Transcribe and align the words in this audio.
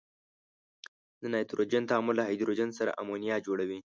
د 1.21 1.23
نایتروجن 1.33 1.83
تعامل 1.89 2.15
له 2.17 2.23
هایدروجن 2.27 2.69
سره 2.79 2.95
امونیا 3.01 3.35
جوړوي. 3.47 3.79